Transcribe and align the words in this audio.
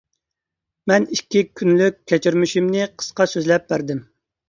مەن 0.91 1.05
ئىككى 1.17 1.45
كۈنلۈك 1.61 2.01
كەچۈرمىشىمنى 2.15 2.91
قىسقا 2.99 3.33
سۆزلەپ 3.37 3.73
بەردىم. 3.73 4.07